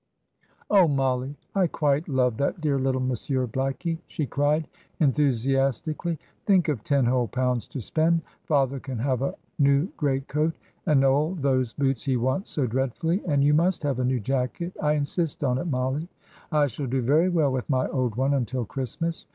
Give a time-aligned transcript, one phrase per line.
[0.71, 4.67] "Oh, Mollie, I quite love that dear little Monsieur Blackie!" she cried,
[4.99, 6.17] enthusiastically.
[6.47, 8.23] "Think of ten whole pounds to spend!
[8.45, 10.55] Father can have a new great coat,
[10.87, 14.75] and Noel those boots he wants so dreadfully, and you must have a new jacket
[14.81, 16.07] I insist on it, Mollie;
[16.51, 19.27] I shall do very well with my old one until Christmas."